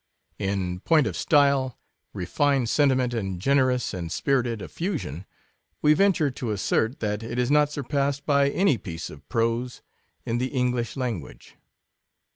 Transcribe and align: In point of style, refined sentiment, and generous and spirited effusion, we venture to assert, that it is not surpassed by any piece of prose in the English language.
In 0.39 0.79
point 0.79 1.05
of 1.05 1.15
style, 1.15 1.77
refined 2.11 2.69
sentiment, 2.69 3.13
and 3.13 3.39
generous 3.39 3.93
and 3.93 4.11
spirited 4.11 4.59
effusion, 4.59 5.27
we 5.83 5.93
venture 5.93 6.31
to 6.31 6.49
assert, 6.49 7.01
that 7.01 7.21
it 7.21 7.37
is 7.37 7.51
not 7.51 7.71
surpassed 7.71 8.25
by 8.25 8.49
any 8.49 8.79
piece 8.79 9.11
of 9.11 9.29
prose 9.29 9.83
in 10.25 10.39
the 10.39 10.47
English 10.47 10.97
language. 10.97 11.55